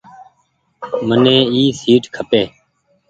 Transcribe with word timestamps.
مني 1.07 1.37
اي 1.53 1.63
سيٽ 1.81 2.03
کپي۔ 2.15 2.43